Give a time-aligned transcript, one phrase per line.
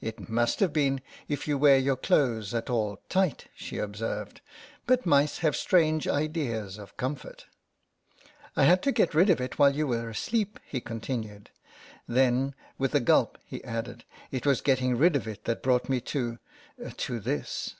[0.00, 4.40] "It must have been, if you wear your clothes at all tight," she observed;
[4.88, 7.46] but mice have strange ideas of comfort."
[8.54, 10.80] 122 THE MOUSE" I had to get rid of it while you were asleep," he
[10.80, 11.50] continued;
[12.08, 14.02] then, with a gulp, he added,
[14.32, 16.40] "it was getting rid of it that brought me to—
[16.96, 17.76] to this."